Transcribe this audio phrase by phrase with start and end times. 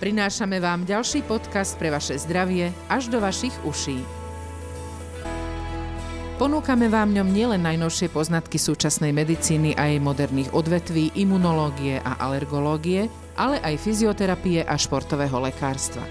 [0.00, 4.00] Prinášame vám ďalší podcast pre vaše zdravie až do vašich uší.
[6.40, 13.12] Ponúkame vám ňom nielen najnovšie poznatky súčasnej medicíny a jej moderných odvetví, imunológie a alergológie,
[13.36, 16.08] ale aj fyzioterapie a športového lekárstva.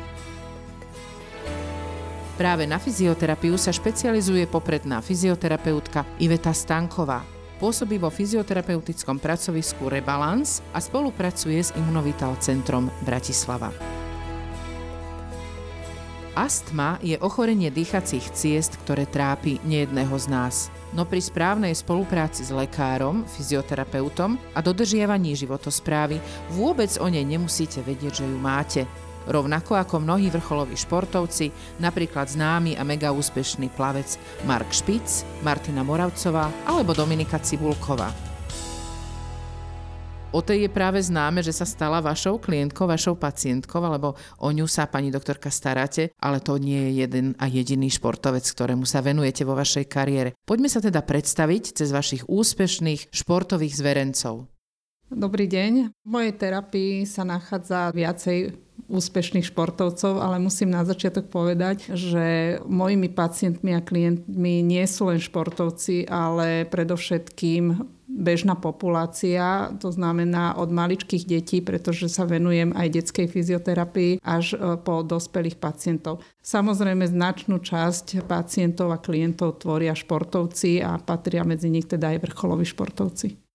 [2.37, 7.25] Práve na fyzioterapiu sa špecializuje popredná fyzioterapeutka Iveta Stanková–
[7.59, 13.75] Pôsobí vo fyzioterapeutickom pracovisku Rebalance a spolupracuje s Imunovital centrom Bratislava.
[16.39, 20.55] Astma je ochorenie dýchacích ciest, ktoré trápi nejedného z nás.
[20.95, 26.23] No pri správnej spolupráci s lekárom, fyzioterapeutom a dodržiavaní životosprávy
[26.55, 28.81] vôbec o nej nemusíte vedieť, že ju máte–
[29.29, 34.17] rovnako ako mnohí vrcholoví športovci, napríklad známy a mega úspešný plavec
[34.49, 38.29] Mark Špic, Martina Moravcová alebo Dominika Cibulková.
[40.29, 44.69] O tej je práve známe, že sa stala vašou klientkou, vašou pacientkou, alebo o ňu
[44.69, 49.41] sa, pani doktorka, staráte, ale to nie je jeden a jediný športovec, ktorému sa venujete
[49.41, 50.37] vo vašej kariére.
[50.45, 54.45] Poďme sa teda predstaviť cez vašich úspešných športových zverencov.
[55.09, 55.97] Dobrý deň.
[56.05, 63.07] V mojej terapii sa nachádza viacej úspešných športovcov, ale musím na začiatok povedať, že mojimi
[63.07, 71.29] pacientmi a klientmi nie sú len športovci, ale predovšetkým bežná populácia, to znamená od maličkých
[71.29, 76.25] detí, pretože sa venujem aj detskej fyzioterapii až e, po dospelých pacientov.
[76.41, 82.65] Samozrejme značnú časť pacientov a klientov tvoria športovci a patria medzi nich teda aj vrcholoví
[82.65, 83.48] športovci.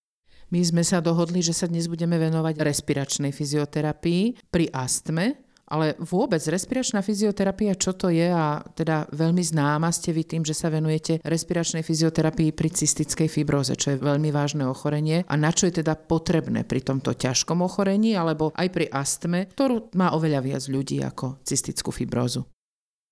[0.54, 5.34] My sme sa dohodli, že sa dnes budeme venovať respiračnej fyzioterapii pri astme,
[5.66, 10.54] ale vôbec respiračná fyzioterapia, čo to je a teda veľmi známa ste vy tým, že
[10.54, 15.66] sa venujete respiračnej fyzioterapii pri cystickej fibróze, čo je veľmi vážne ochorenie a na čo
[15.66, 20.62] je teda potrebné pri tomto ťažkom ochorení alebo aj pri astme, ktorú má oveľa viac
[20.70, 22.46] ľudí ako cystickú fibrózu.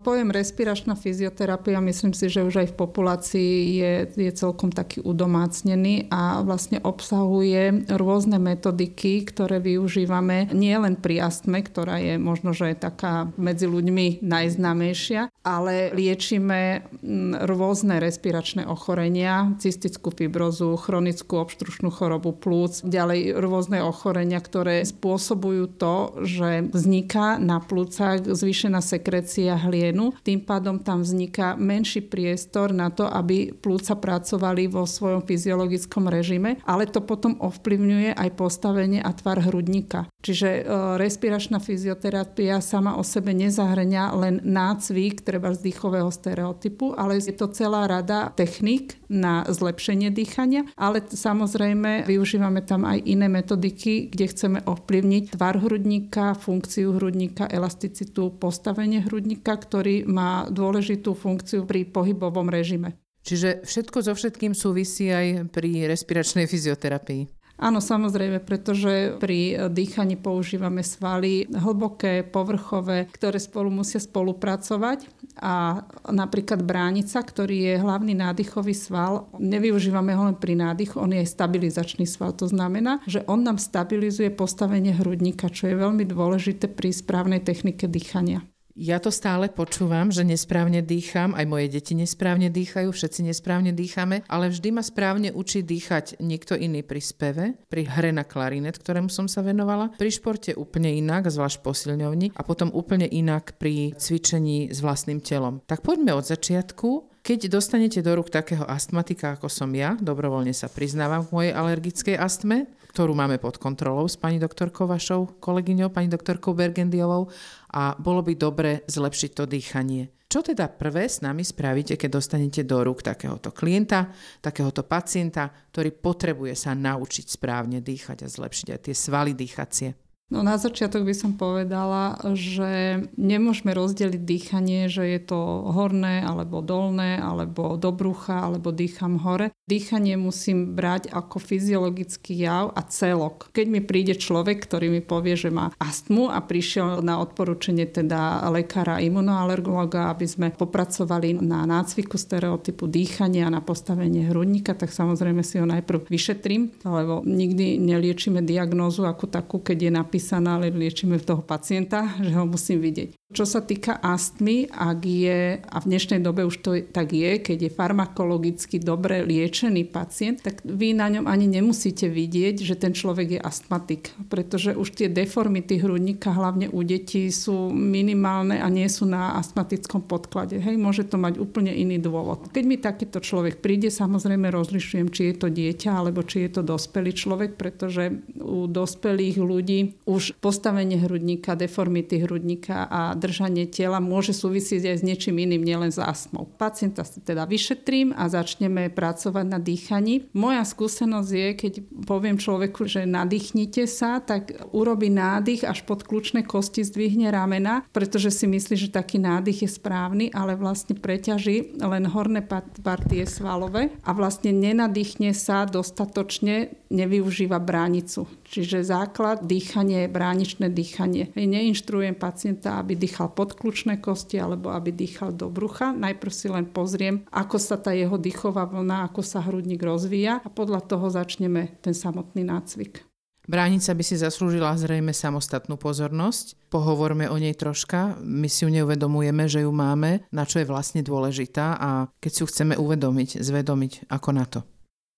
[0.03, 6.10] Pojem respiračná fyzioterapia, myslím si, že už aj v populácii je, je celkom taký udomácnený
[6.10, 12.82] a vlastne obsahuje rôzne metodiky, ktoré využívame nielen pri astme, ktorá je možno, že je
[12.82, 22.34] taká medzi ľuďmi najznámejšia, ale liečíme mm, rôzne respiračné ochorenia, cystickú fibrozu, chronickú obštručnú chorobu
[22.34, 30.16] plúc, ďalej rôzne ochorenia, ktoré spôsobujú to, že vzniká na plúcach zvýšená sekrecia hlie plynu.
[30.25, 36.56] Tým pádom tam vzniká menší priestor na to, aby plúca pracovali vo svojom fyziologickom režime,
[36.64, 40.08] ale to potom ovplyvňuje aj postavenie a tvar hrudníka.
[40.22, 40.60] Čiže e,
[40.97, 47.50] respiračná fyzioterapia sama o sebe nezahrňa len nácvik treba z dýchového stereotypu, ale je to
[47.50, 54.59] celá rada technik na zlepšenie dýchania, ale samozrejme využívame tam aj iné metodiky, kde chceme
[54.62, 62.47] ovplyvniť tvar hrudníka, funkciu hrudníka, elasticitu, postavenie hrudníka, ktorý ktorý má dôležitú funkciu pri pohybovom
[62.47, 62.94] režime.
[63.26, 67.26] Čiže všetko so všetkým súvisí aj pri respiračnej fyzioterapii.
[67.59, 75.10] Áno, samozrejme, pretože pri dýchaní používame svaly hlboké, povrchové, ktoré spolu musia spolupracovať
[75.42, 81.26] a napríklad bránica, ktorý je hlavný nádychový sval, nevyužívame ho len pri nádychu, on je
[81.26, 82.38] aj stabilizačný sval.
[82.38, 87.91] To znamená, že on nám stabilizuje postavenie hrudníka, čo je veľmi dôležité pri správnej technike
[87.91, 88.47] dýchania.
[88.72, 94.25] Ja to stále počúvam, že nesprávne dýcham, aj moje deti nesprávne dýchajú, všetci nesprávne dýchame,
[94.33, 99.12] ale vždy ma správne učí dýchať niekto iný pri speve, pri hre na klarinet, ktorému
[99.12, 104.72] som sa venovala, pri športe úplne inak, zvlášť posilňovni a potom úplne inak pri cvičení
[104.72, 105.60] s vlastným telom.
[105.69, 107.12] Tak poďme od začiatku.
[107.22, 112.19] Keď dostanete do rúk takého astmatika, ako som ja, dobrovoľne sa priznávam k mojej alergickej
[112.19, 117.31] astme, ktorú máme pod kontrolou s pani doktorkou vašou kolegyňou, pani doktorkou Bergendiovou
[117.71, 120.10] a bolo by dobre zlepšiť to dýchanie.
[120.27, 124.10] Čo teda prvé s nami spravíte, keď dostanete do rúk takéhoto klienta,
[124.43, 130.02] takéhoto pacienta, ktorý potrebuje sa naučiť správne dýchať a zlepšiť aj tie svaly dýchacie?
[130.33, 136.65] No na začiatok by som povedala, že nemôžeme rozdeliť dýchanie, že je to horné alebo
[136.65, 139.53] dolné, alebo do brucha, alebo dýcham hore.
[139.69, 143.53] Dýchanie musím brať ako fyziologický jav a celok.
[143.53, 148.49] Keď mi príde človek, ktorý mi povie, že má astmu a prišiel na odporúčanie teda
[148.49, 155.61] lekára imunoalergologa, aby sme popracovali na nácviku stereotypu dýchania, na postavenie hrudníka, tak samozrejme si
[155.61, 161.19] ho najprv vyšetrím, lebo nikdy neliečíme diagnózu ako takú, keď je napísané napísaná, ale liečíme
[161.19, 163.19] toho pacienta, že ho musím vidieť.
[163.33, 167.59] Čo sa týka astmy, ak je, a v dnešnej dobe už to tak je, keď
[167.65, 173.41] je farmakologicky dobre liečený pacient, tak vy na ňom ani nemusíte vidieť, že ten človek
[173.41, 179.09] je astmatik, pretože už tie deformity hrudníka, hlavne u detí, sú minimálne a nie sú
[179.09, 180.60] na astmatickom podklade.
[180.60, 182.53] Hej, môže to mať úplne iný dôvod.
[182.53, 186.63] Keď mi takýto človek príde, samozrejme rozlišujem, či je to dieťa alebo či je to
[186.69, 194.36] dospelý človek, pretože u dospelých ľudí už postavenie hrudníka, deformity hrudníka a držanie tela môže
[194.36, 196.44] súvisieť aj s niečím iným, nielen s astmou.
[196.60, 200.28] Pacienta si teda vyšetrím a začneme pracovať na dýchaní.
[200.36, 201.72] Moja skúsenosť je, keď
[202.04, 208.28] poviem človeku, že nadýchnite sa, tak urobí nádych až pod kľúčne kosti, zdvihne ramena, pretože
[208.28, 212.44] si myslí, že taký nádych je správny, ale vlastne preťaží len horné
[212.84, 218.28] partie svalové a vlastne nenadýchne sa dostatočne, nevyužíva bránicu.
[218.53, 221.33] Čiže základ dýchanie bráničné dýchanie.
[221.33, 225.97] Neinštruujem pacienta, aby dýchal pod kľúčne kosti alebo aby dýchal do brucha.
[225.97, 230.49] Najprv si len pozriem, ako sa tá jeho dýchová vlna, ako sa hrudník rozvíja a
[230.53, 233.09] podľa toho začneme ten samotný nácvik.
[233.49, 236.69] Bránica by si zaslúžila zrejme samostatnú pozornosť.
[236.69, 238.21] Pohovorme o nej troška.
[238.21, 241.91] My si ju neuvedomujeme, že ju máme, na čo je vlastne dôležitá a
[242.21, 244.60] keď si ju chceme uvedomiť, zvedomiť, ako na to.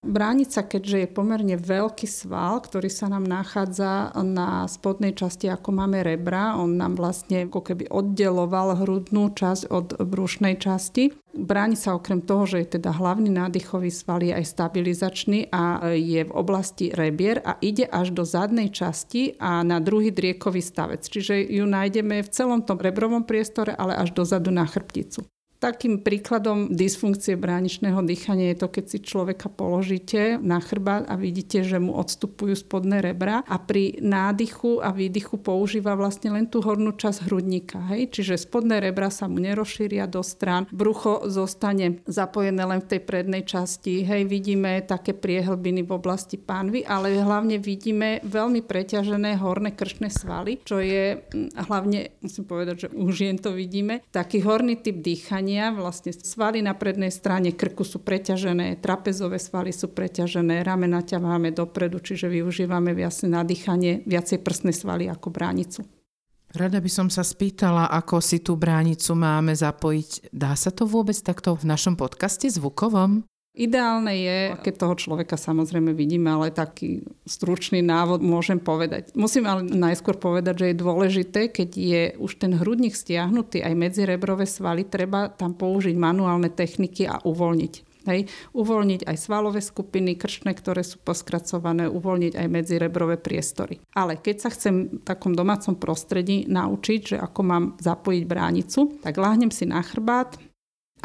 [0.04, 6.04] Bránica, keďže je pomerne veľký sval, ktorý sa nám nachádza na spodnej časti, ako máme
[6.04, 11.08] rebra, on nám vlastne ako keby oddeloval hrudnú časť od brušnej časti.
[11.32, 16.32] Bránica okrem toho, že je teda hlavný nádychový sval, je aj stabilizačný a je v
[16.36, 21.00] oblasti rebier a ide až do zadnej časti a na druhý driekový stavec.
[21.00, 25.24] Čiže ju nájdeme v celom tom rebrovom priestore, ale až dozadu na chrbticu.
[25.64, 31.64] Takým príkladom dysfunkcie bráničného dýchania je to, keď si človeka položíte na chrbát a vidíte,
[31.64, 36.92] že mu odstupujú spodné rebra a pri nádychu a výdychu používa vlastne len tú hornú
[36.92, 37.80] časť hrudníka.
[37.96, 38.12] Hej?
[38.12, 43.48] Čiže spodné rebra sa mu nerozšíria do strán, brucho zostane zapojené len v tej prednej
[43.48, 44.04] časti.
[44.04, 50.60] Hej, vidíme také priehlbiny v oblasti pánvy, ale hlavne vidíme veľmi preťažené horné kršné svaly,
[50.60, 55.53] čo je hm, hlavne, musím povedať, že už jen to vidíme, taký horný typ dýchania
[55.54, 55.70] zranenia.
[55.74, 62.02] Vlastne svaly na prednej strane krku sú preťažené, trapezové svaly sú preťažené, ramena ťaháme dopredu,
[62.02, 65.86] čiže využívame viac na dýchanie, viacej prsné svaly ako bránicu.
[66.54, 70.30] Rada by som sa spýtala, ako si tú bránicu máme zapojiť.
[70.30, 73.26] Dá sa to vôbec takto v našom podcaste zvukovom?
[73.54, 79.14] Ideálne je, keď toho človeka samozrejme vidíme, ale taký stručný návod môžem povedať.
[79.14, 84.02] Musím ale najskôr povedať, že je dôležité, keď je už ten hrudník stiahnutý aj medzi
[84.02, 87.94] rebrové svaly, treba tam použiť manuálne techniky a uvoľniť.
[88.04, 93.80] Hej, uvoľniť aj svalové skupiny, krčné, ktoré sú poskracované, uvoľniť aj medzi rebrové priestory.
[93.96, 99.16] Ale keď sa chcem v takom domácom prostredí naučiť, že ako mám zapojiť bránicu, tak
[99.16, 100.36] láhnem si na chrbát,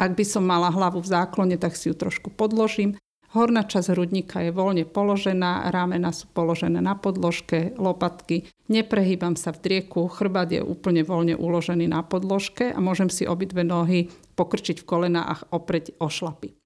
[0.00, 2.96] ak by som mala hlavu v záklone, tak si ju trošku podložím.
[3.30, 8.50] Horná časť hrudníka je voľne položená, ramena sú položené na podložke, lopatky.
[8.66, 13.62] Neprehýbam sa v drieku, chrbát je úplne voľne uložený na podložke a môžem si obidve
[13.62, 16.58] nohy pokrčiť v kolena a opreť o šlapy.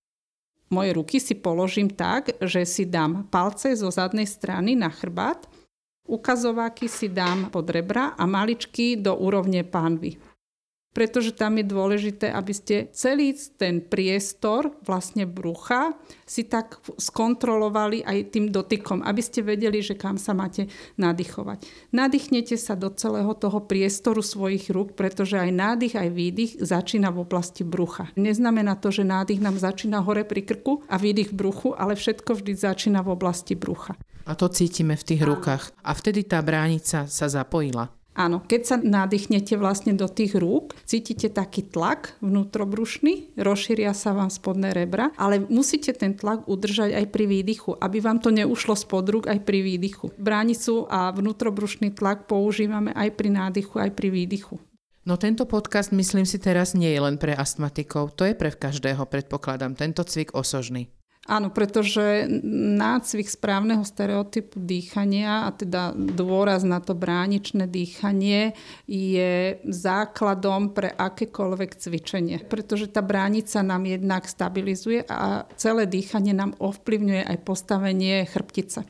[0.72, 5.44] Moje ruky si položím tak, že si dám palce zo zadnej strany na chrbát,
[6.08, 10.16] ukazováky si dám pod rebra a maličky do úrovne pánvy
[10.94, 18.30] pretože tam je dôležité, aby ste celý ten priestor vlastne brucha si tak skontrolovali aj
[18.30, 21.66] tým dotykom, aby ste vedeli, že kam sa máte nadýchovať.
[21.90, 27.26] Nadýchnete sa do celého toho priestoru svojich rúk, pretože aj nádych, aj výdych začína v
[27.26, 28.14] oblasti brucha.
[28.14, 32.38] Neznamená to, že nádych nám začína hore pri krku a výdych v bruchu, ale všetko
[32.38, 33.98] vždy začína v oblasti brucha.
[34.24, 35.74] A to cítime v tých rukách.
[35.84, 37.92] A vtedy tá bránica sa zapojila.
[38.14, 44.30] Áno, keď sa nadýchnete vlastne do tých rúk, cítite taký tlak vnútrobrušný, rozšíria sa vám
[44.30, 49.10] spodné rebra, ale musíte ten tlak udržať aj pri výdychu, aby vám to neušlo spod
[49.10, 50.14] rúk aj pri výdychu.
[50.14, 54.62] Bránicu a vnútrobrušný tlak používame aj pri nádychu, aj pri výdychu.
[55.04, 59.04] No tento podcast, myslím si, teraz nie je len pre astmatikov, to je pre každého,
[59.04, 60.88] predpokladám, tento cvik osožný.
[61.24, 62.28] Áno, pretože
[62.76, 68.52] nácvik správneho stereotypu dýchania a teda dôraz na to bráničné dýchanie
[68.84, 72.44] je základom pre akékoľvek cvičenie.
[72.44, 78.84] Pretože tá bránica nám jednak stabilizuje a celé dýchanie nám ovplyvňuje aj postavenie chrbtice.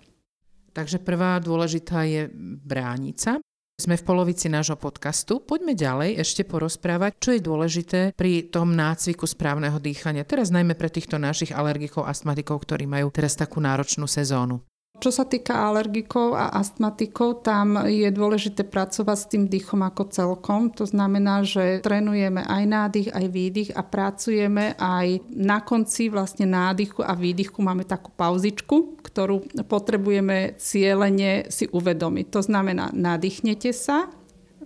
[0.74, 2.26] Takže prvá dôležitá je
[2.66, 3.38] bránica.
[3.74, 5.42] Sme v polovici nášho podcastu.
[5.42, 10.22] Poďme ďalej ešte porozprávať, čo je dôležité pri tom nácviku správneho dýchania.
[10.22, 14.62] Teraz najmä pre týchto našich alergikov, astmatikov, ktorí majú teraz takú náročnú sezónu.
[15.02, 20.70] Čo sa týka alergikov a astmatikov, tam je dôležité pracovať s tým dýchom ako celkom.
[20.78, 27.02] To znamená, že trénujeme aj nádych, aj výdych a pracujeme aj na konci vlastne nádychu
[27.02, 32.26] a výdychu máme takú pauzičku, ktorú potrebujeme cieľene si uvedomiť.
[32.34, 34.10] To znamená, nadýchnete sa,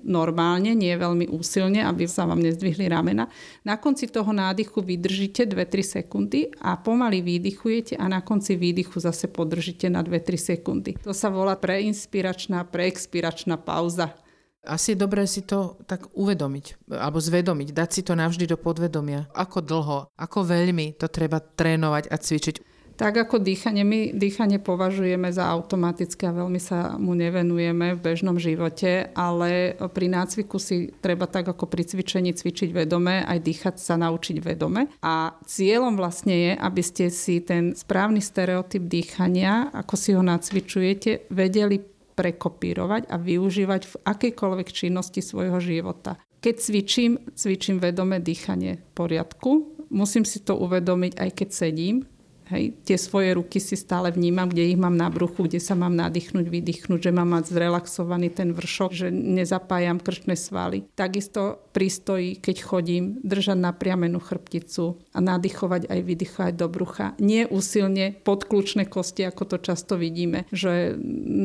[0.01, 3.29] normálne, nie veľmi úsilne, aby sa vám nezdvihli ramena.
[3.61, 9.29] Na konci toho nádychu vydržíte 2-3 sekundy a pomaly výdychujete a na konci výdychu zase
[9.29, 10.97] podržíte na 2-3 sekundy.
[11.05, 14.17] To sa volá preinspiračná, preexpiračná pauza.
[14.65, 19.31] Asi je dobré si to tak uvedomiť, alebo zvedomiť, dať si to navždy do podvedomia.
[19.33, 22.68] Ako dlho, ako veľmi to treba trénovať a cvičiť.
[22.99, 28.43] Tak ako dýchanie, my dýchanie považujeme za automatické a veľmi sa mu nevenujeme v bežnom
[28.43, 33.95] živote, ale pri nácviku si treba tak ako pri cvičení cvičiť vedome, aj dýchať sa
[34.03, 34.91] naučiť vedome.
[34.99, 41.31] A cieľom vlastne je, aby ste si ten správny stereotyp dýchania, ako si ho nacvičujete,
[41.31, 41.79] vedeli
[42.19, 46.19] prekopírovať a využívať v akejkoľvek činnosti svojho života.
[46.43, 49.79] Keď cvičím, cvičím vedome dýchanie v poriadku.
[49.95, 52.05] Musím si to uvedomiť aj keď sedím,
[52.49, 55.93] Hej, tie svoje ruky si stále vnímam, kde ich mám na bruchu, kde sa mám
[55.93, 60.89] nadýchnuť, vydýchnuť, že mám mať zrelaxovaný ten vršok, že nezapájam krčné svaly.
[60.97, 67.13] Takisto pristojí, keď chodím, držať napriamenú chrbticu a nadýchovať aj vydýchovať do brucha.
[67.21, 70.97] Nie úsilne podkľúčne kosti, ako to často vidíme, že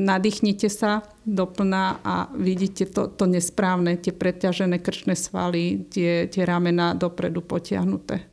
[0.07, 6.95] nadýchnite sa doplná a vidíte to, to nesprávne, tie preťažené krčné svaly, tie, tie ramena
[6.95, 8.31] dopredu potiahnuté.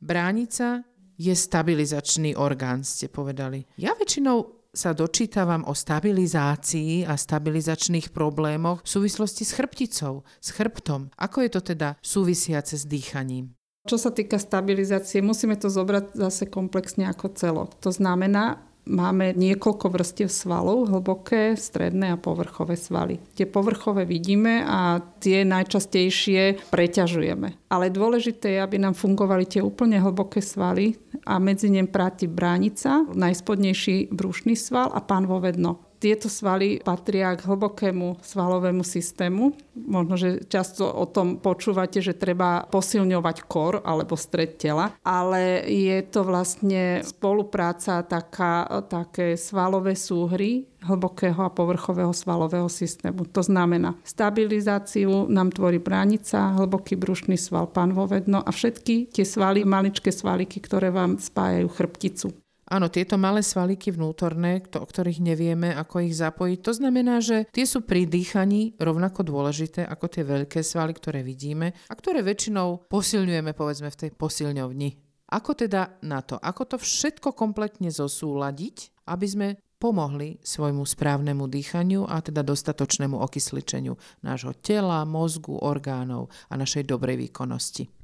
[0.00, 0.89] Bránica
[1.20, 3.68] je stabilizačný orgán, ste povedali.
[3.76, 11.12] Ja väčšinou sa dočítavam o stabilizácii a stabilizačných problémoch v súvislosti s chrbticou, s chrbtom.
[11.20, 13.52] Ako je to teda súvisiace s dýchaním?
[13.84, 17.74] Čo sa týka stabilizácie, musíme to zobrať zase komplexne ako celok.
[17.82, 23.22] To znamená, máme niekoľko vrstiev svalov, hlboké, stredné a povrchové svaly.
[23.36, 27.70] Tie povrchové vidíme a tie najčastejšie preťažujeme.
[27.70, 30.96] Ale dôležité je, aby nám fungovali tie úplne hlboké svaly
[31.26, 35.89] a medzi nem práti bránica, najspodnejší brušný sval a pánvovedno.
[36.00, 39.52] Tieto svaly patria k hlbokému svalovému systému.
[39.76, 46.00] Možno, že často o tom počúvate, že treba posilňovať kor alebo stred tela, ale je
[46.08, 53.28] to vlastne spolupráca taká, také svalové súhry hlbokého a povrchového svalového systému.
[53.36, 60.08] To znamená, stabilizáciu nám tvorí bránica, hlboký brušný sval, panvovedno a všetky tie svaly, maličké
[60.08, 62.32] svaliky, ktoré vám spájajú chrbticu.
[62.70, 67.66] Áno, tieto malé svaliky vnútorné, o ktorých nevieme, ako ich zapojiť, to znamená, že tie
[67.66, 73.58] sú pri dýchaní rovnako dôležité ako tie veľké svaly, ktoré vidíme a ktoré väčšinou posilňujeme
[73.58, 74.88] povedzme v tej posilňovni.
[75.34, 76.38] Ako teda na to?
[76.38, 79.48] Ako to všetko kompletne zosúladiť, aby sme
[79.82, 87.26] pomohli svojmu správnemu dýchaniu a teda dostatočnému okysličeniu nášho tela, mozgu, orgánov a našej dobrej
[87.26, 87.99] výkonnosti.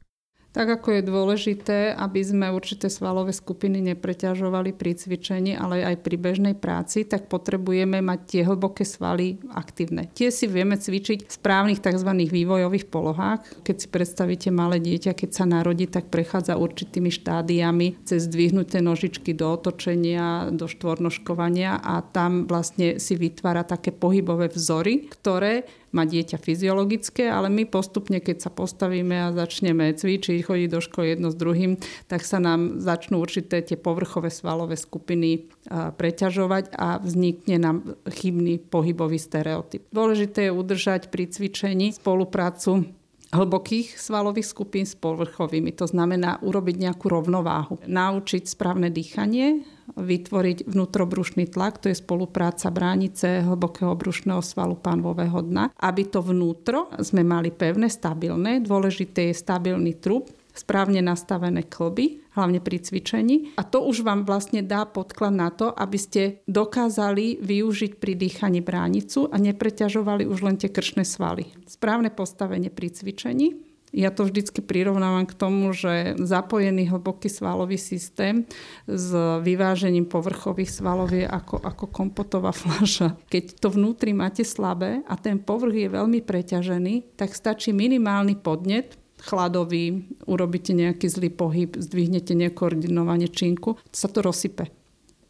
[0.57, 6.17] Tak ako je dôležité, aby sme určité svalové skupiny nepreťažovali pri cvičení, ale aj pri
[6.17, 10.09] bežnej práci, tak potrebujeme mať tie hlboké svaly aktívne.
[10.17, 12.09] Tie si vieme cvičiť v správnych tzv.
[12.09, 13.45] vývojových polohách.
[13.69, 19.37] Keď si predstavíte malé dieťa, keď sa narodí, tak prechádza určitými štádiami cez zdvihnuté nožičky
[19.37, 26.37] do otočenia, do štvornoškovania a tam vlastne si vytvára také pohybové vzory, ktoré má dieťa
[26.37, 31.41] fyziologické, ale my postupne, keď sa postavíme a začneme cvičiť, chodiť do školy jedno s
[31.41, 38.61] druhým, tak sa nám začnú určité tie povrchové svalové skupiny preťažovať a vznikne nám chybný
[38.61, 39.88] pohybový stereotyp.
[39.88, 42.93] Dôležité je udržať pri cvičení spoluprácu
[43.35, 45.75] hlbokých svalových skupín s povrchovými.
[45.81, 47.83] To znamená urobiť nejakú rovnováhu.
[47.83, 55.71] Naučiť správne dýchanie, vytvoriť vnútrobrušný tlak, to je spolupráca bránice hlbokého brušného svalu pánvového dna.
[55.78, 58.64] Aby to vnútro sme mali pevné, stabilné.
[58.66, 63.57] Dôležité je stabilný trup, správne nastavené klby, hlavne pri cvičení.
[63.61, 68.64] A to už vám vlastne dá podklad na to, aby ste dokázali využiť pri dýchaní
[68.64, 71.52] bránicu a nepreťažovali už len tie krčné svaly.
[71.69, 78.45] Správne postavenie pri cvičení, ja to vždycky prirovnávam k tomu, že zapojený hlboký svalový systém
[78.85, 79.09] s
[79.41, 83.17] vyvážením povrchových svalov je ako, ako kompotová fľaša.
[83.33, 89.00] Keď to vnútri máte slabé a ten povrch je veľmi preťažený, tak stačí minimálny podnet,
[89.17, 94.69] chladový, urobíte nejaký zlý pohyb, zdvihnete nekoordinovane činku, sa to rozsype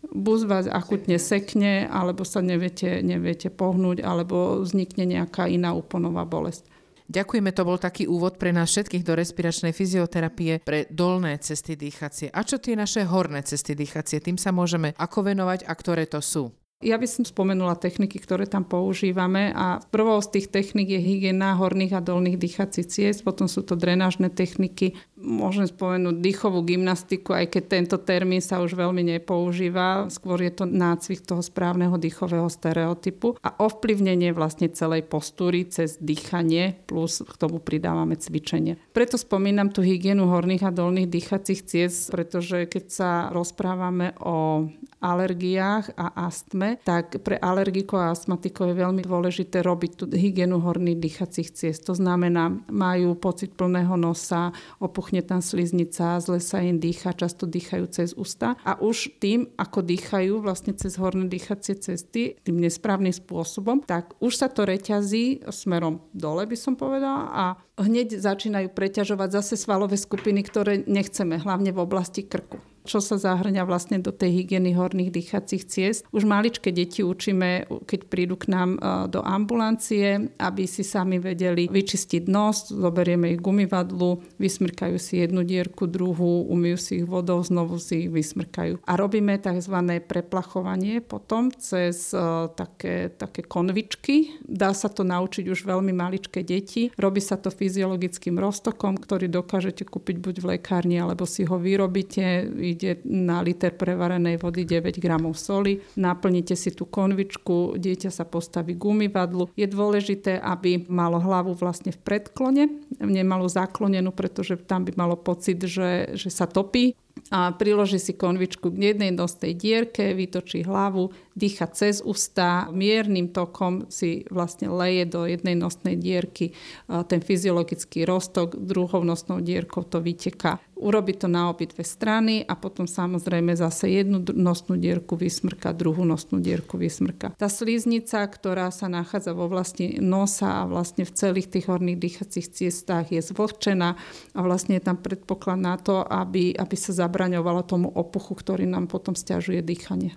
[0.07, 6.76] buď vás akutne sekne, alebo sa neviete, neviete pohnúť, alebo vznikne nejaká iná úponová bolesť.
[7.07, 12.35] Ďakujeme, to bol taký úvod pre nás všetkých do respiračnej fyzioterapie pre dolné cesty dýchacie.
[12.35, 14.19] A čo tie naše horné cesty dýchacie?
[14.19, 16.51] Tým sa môžeme ako venovať a ktoré to sú?
[16.85, 21.57] Ja by som spomenula techniky, ktoré tam používame a prvou z tých technik je hygiena
[21.57, 27.49] horných a dolných dýchacích ciest, potom sú to drenážne techniky, môžem spomenúť dýchovú gymnastiku, aj
[27.49, 33.41] keď tento termín sa už veľmi nepoužíva, skôr je to nácvik toho správneho dýchového stereotypu
[33.41, 38.77] a ovplyvnenie vlastne celej postúry cez dýchanie, plus k tomu pridávame cvičenie.
[38.93, 44.69] Preto spomínam tú hygienu horných a dolných dýchacích ciest, pretože keď sa rozprávame o
[45.01, 50.59] alergiách a astme, máme, tak pre alergikov a astmatikov je veľmi dôležité robiť tú hygienu
[50.59, 51.87] horných dýchacích ciest.
[51.87, 54.51] To znamená, majú pocit plného nosa,
[54.83, 59.87] opuchne tam sliznica, zle sa im dýcha, často dýchajú cez ústa a už tým, ako
[59.87, 66.03] dýchajú vlastne cez horné dýchacie cesty, tým nesprávnym spôsobom, tak už sa to reťazí smerom
[66.11, 67.45] dole, by som povedala, a
[67.79, 73.67] hneď začínajú preťažovať zase svalové skupiny, ktoré nechceme, hlavne v oblasti krku čo sa zahrňa
[73.67, 76.01] vlastne do tej hygieny horných dýchacích ciest.
[76.15, 81.67] Už maličké deti učíme, keď prídu k nám e, do ambulancie, aby si sami vedeli
[81.67, 87.83] vyčistiť nos, zoberieme ich gumivadlu, vysmrkajú si jednu dierku, druhú, umýjú si ich vodou, znovu
[87.83, 88.81] si ich vysmrkajú.
[88.87, 89.77] A robíme tzv.
[90.07, 94.39] preplachovanie potom cez uh, také, také konvičky.
[94.47, 96.93] Dá sa to naučiť už veľmi maličké deti.
[96.95, 102.47] Robí sa to fyziologickým roztokom, ktorý dokážete kúpiť buď v lekárni, alebo si ho vyrobíte
[102.77, 108.77] ide na liter prevarenej vody 9 gramov soli, naplníte si tú konvičku, dieťa sa postaví
[108.77, 109.49] gumivadlu.
[109.57, 112.69] Je dôležité, aby malo hlavu vlastne v predklone,
[113.01, 116.93] nemalo zaklonenú, pretože tam by malo pocit, že, že sa topí
[117.33, 123.91] a priloží si konvičku k jednej nosnej dierke, vytočí hlavu, dýcha cez ústa, miernym tokom
[123.91, 126.55] si vlastne leje do jednej nosnej dierky
[126.87, 130.63] ten fyziologický roztok, druhou nosnou dierkou to vyteká.
[130.77, 136.37] Urobí to na obidve strany a potom samozrejme zase jednu nosnú dierku vysmrka, druhú nosnú
[136.37, 137.33] dierku vysmrka.
[137.33, 142.47] Tá sliznica, ktorá sa nachádza vo vlasti nosa a vlastne v celých tých horných dýchacích
[142.53, 143.97] ciestách je zvlhčená
[144.37, 148.93] a vlastne je tam predpoklad na to, aby, aby sa zabraňovalo tomu opuchu, ktorý nám
[148.93, 150.13] potom stiažuje dýchanie.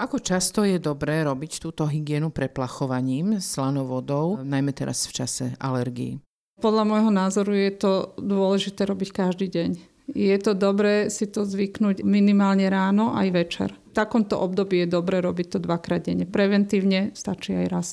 [0.00, 6.22] Ako často je dobré robiť túto hygienu preplachovaním slanovodou, najmä teraz v čase alergií?
[6.60, 9.70] Podľa môjho názoru je to dôležité robiť každý deň.
[10.10, 13.68] Je to dobré si to zvyknúť minimálne ráno aj večer.
[13.90, 16.26] V takomto období je dobré robiť to dvakrát denne.
[16.26, 17.88] Preventívne stačí aj raz.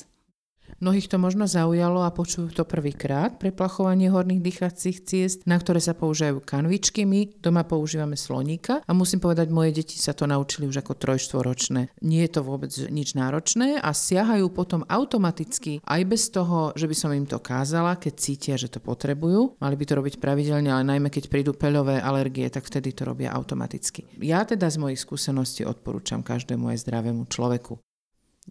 [0.78, 5.96] Mnohých to možno zaujalo a počujú to prvýkrát, preplachovanie horných dýchacích ciest, na ktoré sa
[5.96, 7.02] používajú kanvičky.
[7.08, 11.98] My doma používame sloníka a musím povedať, moje deti sa to naučili už ako trojštvoročné.
[12.04, 16.94] Nie je to vôbec nič náročné a siahajú potom automaticky aj bez toho, že by
[16.94, 19.58] som im to kázala, keď cítia, že to potrebujú.
[19.58, 23.34] Mali by to robiť pravidelne, ale najmä keď prídu peľové alergie, tak vtedy to robia
[23.34, 24.06] automaticky.
[24.22, 27.80] Ja teda z mojich skúseností odporúčam každému aj zdravému človeku.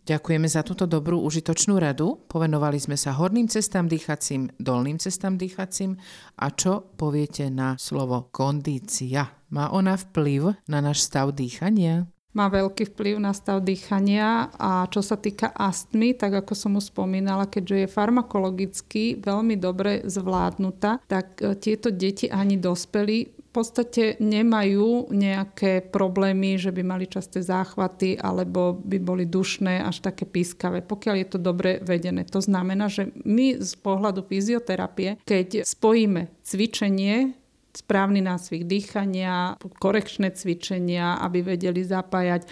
[0.05, 2.21] Ďakujeme za túto dobrú užitočnú radu.
[2.29, 5.97] Povenovali sme sa horným cestám dýchacím, dolným cestám dýchacím
[6.37, 9.33] a čo poviete na slovo kondícia?
[9.49, 12.05] Má ona vplyv na náš stav dýchania?
[12.37, 16.93] má veľký vplyv na stav dýchania a čo sa týka astmy, tak ako som už
[16.93, 25.09] spomínala, keďže je farmakologicky veľmi dobre zvládnutá, tak e, tieto deti ani dospelí podstate nemajú
[25.09, 31.15] nejaké problémy, že by mali časté záchvaty alebo by boli dušné až také pískavé, pokiaľ
[31.17, 32.21] je to dobre vedené.
[32.29, 37.33] To znamená, že my z pohľadu fyzioterapie, keď spojíme cvičenie
[37.77, 42.49] správny nácvik dýchania, korekčné cvičenia, aby vedeli zapájať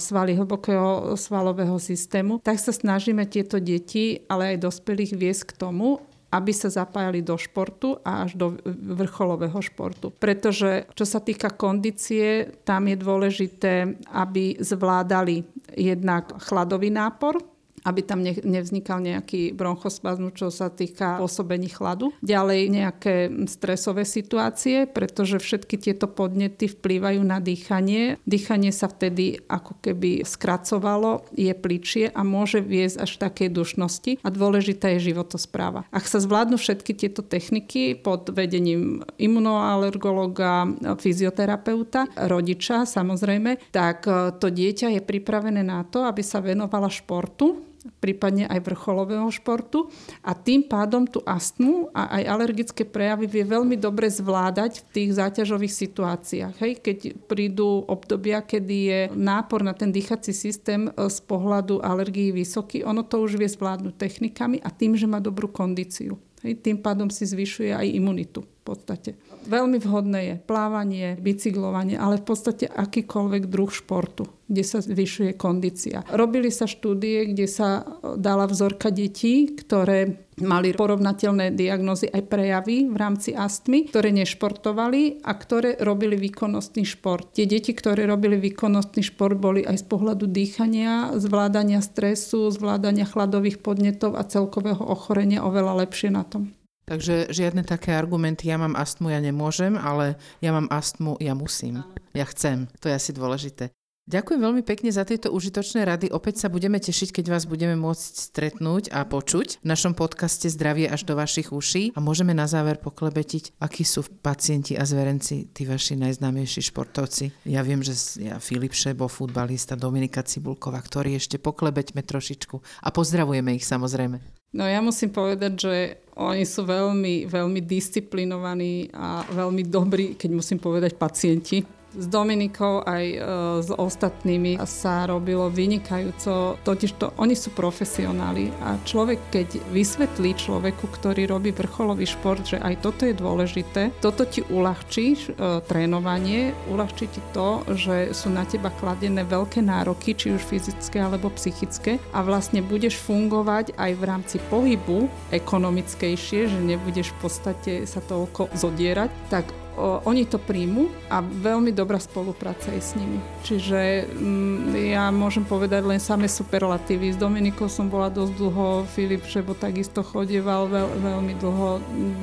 [0.00, 6.00] svaly hlbokého svalového systému, tak sa snažíme tieto deti, ale aj dospelých viesť k tomu,
[6.30, 8.58] aby sa zapájali do športu a až do
[8.98, 10.10] vrcholového športu.
[10.10, 13.72] Pretože čo sa týka kondície, tam je dôležité,
[14.10, 17.55] aby zvládali jednak chladový nápor,
[17.86, 22.10] aby tam nevznikal nejaký bronchospazmus, čo sa týka pôsobení chladu.
[22.18, 23.14] Ďalej nejaké
[23.46, 28.18] stresové situácie, pretože všetky tieto podnety vplývajú na dýchanie.
[28.26, 34.28] Dýchanie sa vtedy ako keby skracovalo, je pličie a môže viesť až takej dušnosti a
[34.34, 35.86] dôležitá je životospráva.
[35.94, 40.66] Ak sa zvládnu všetky tieto techniky pod vedením imunoalergologa,
[40.98, 44.08] fyzioterapeuta, rodiča samozrejme, tak
[44.42, 47.62] to dieťa je pripravené na to, aby sa venovala športu
[48.02, 49.92] prípadne aj vrcholového športu
[50.24, 55.10] a tým pádom tú astmu a aj alergické prejavy vie veľmi dobre zvládať v tých
[55.20, 56.54] záťažových situáciách.
[56.58, 56.72] Hej?
[56.80, 62.82] Keď prídu obdobia, kedy je nápor na ten dýchací systém e, z pohľadu alergií vysoký,
[62.82, 66.16] ono to už vie zvládnuť technikami a tým, že má dobrú kondíciu.
[66.40, 69.14] Tým pádom si zvyšuje aj imunitu podstate.
[69.46, 76.02] Veľmi vhodné je plávanie, bicyklovanie, ale v podstate akýkoľvek druh športu, kde sa zvyšuje kondícia.
[76.10, 77.86] Robili sa štúdie, kde sa
[78.18, 85.32] dala vzorka detí, ktoré mali porovnateľné diagnózy aj prejavy v rámci astmy, ktoré nešportovali a
[85.32, 87.32] ktoré robili výkonnostný šport.
[87.32, 93.64] Tie deti, ktoré robili výkonnostný šport, boli aj z pohľadu dýchania, zvládania stresu, zvládania chladových
[93.64, 96.55] podnetov a celkového ochorenia oveľa lepšie na tom.
[96.86, 101.82] Takže žiadne také argumenty, ja mám astmu, ja nemôžem, ale ja mám astmu, ja musím.
[102.14, 102.70] Ja chcem.
[102.78, 103.74] To je asi dôležité.
[104.06, 106.14] Ďakujem veľmi pekne za tieto užitočné rady.
[106.14, 110.86] Opäť sa budeme tešiť, keď vás budeme môcť stretnúť a počuť v našom podcaste Zdravie
[110.86, 111.90] až do vašich uší.
[111.90, 117.50] A môžeme na záver poklebetiť, akí sú pacienti a zverenci, tí vaši najznámejší športovci.
[117.50, 123.58] Ja viem, že ja Filip Šebo, futbalista, Dominika Cibulková, ktorí ešte poklebeťme trošičku a pozdravujeme
[123.58, 124.35] ich samozrejme.
[124.54, 125.74] No ja musím povedať, že
[126.16, 133.04] oni sú veľmi, veľmi disciplinovaní a veľmi dobrí, keď musím povedať, pacienti s Dominikou aj
[133.04, 133.18] e,
[133.64, 140.86] s ostatnými sa robilo vynikajúco, totiž to oni sú profesionáli a človek, keď vysvetlí človeku,
[140.92, 145.18] ktorý robí vrcholový šport, že aj toto je dôležité, toto ti uľahčí e,
[145.64, 151.32] trénovanie, uľahčí ti to, že sú na teba kladené veľké nároky, či už fyzické alebo
[151.34, 158.04] psychické a vlastne budeš fungovať aj v rámci pohybu ekonomickejšie, že nebudeš v podstate sa
[158.04, 163.20] toľko zodierať, tak oni to príjmu a veľmi dobrá spolupráca je s nimi.
[163.44, 167.12] Čiže mm, ja môžem povedať len samé superlatívy.
[167.12, 171.68] S Dominikou som bola dosť dlho, Filip Šebo takisto chodieval veľ, veľmi dlho.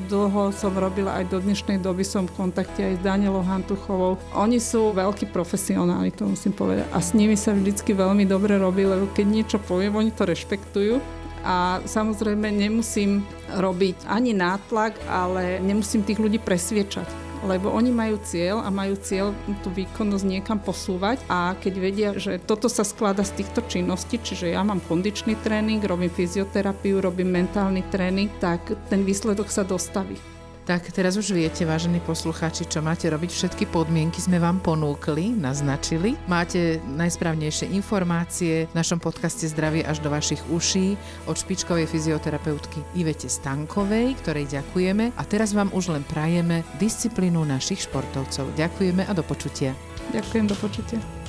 [0.10, 4.18] Dlho som robila aj do dnešnej doby som v kontakte aj s Danielou Hantuchovou.
[4.34, 6.90] Oni sú veľkí profesionáli, to musím povedať.
[6.90, 10.98] A s nimi sa vždycky veľmi dobre robí, lebo keď niečo poviem, oni to rešpektujú
[11.44, 18.64] a samozrejme nemusím robiť ani nátlak, ale nemusím tých ľudí presviečať lebo oni majú cieľ
[18.64, 23.44] a majú cieľ tú výkonnosť niekam posúvať a keď vedia, že toto sa skladá z
[23.44, 29.52] týchto činností, čiže ja mám kondičný tréning, robím fyzioterapiu, robím mentálny tréning, tak ten výsledok
[29.52, 30.33] sa dostaví.
[30.64, 33.36] Tak teraz už viete, vážení poslucháči, čo máte robiť.
[33.36, 36.16] Všetky podmienky sme vám ponúkli, naznačili.
[36.24, 40.96] Máte najsprávnejšie informácie v našom podcaste Zdravie až do vašich uší
[41.28, 45.12] od špičkovej fyzioterapeutky Ivete Stankovej, ktorej ďakujeme.
[45.20, 48.56] A teraz vám už len prajeme disciplínu našich športovcov.
[48.56, 49.76] Ďakujeme a do počutia.
[50.16, 51.23] Ďakujem, do počutia.